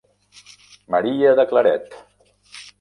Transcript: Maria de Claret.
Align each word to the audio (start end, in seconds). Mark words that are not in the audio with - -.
Maria 0.95 1.35
de 1.43 1.47
Claret. 1.53 1.97